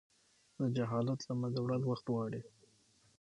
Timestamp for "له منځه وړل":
1.27-1.83